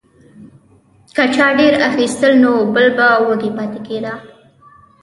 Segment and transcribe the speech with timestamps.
[1.15, 4.13] که چا ډیر اخیستل نو بل به وږی پاتې کیده.